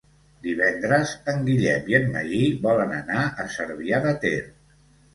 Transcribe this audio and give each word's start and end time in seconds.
Divendres 0.45 1.11
en 1.33 1.43
Guillem 1.51 1.93
i 1.95 1.99
en 1.99 2.09
Magí 2.17 2.41
volen 2.67 2.99
anar 3.03 3.29
a 3.29 3.49
Cervià 3.61 4.05
de 4.11 4.19
Ter. 4.29 4.39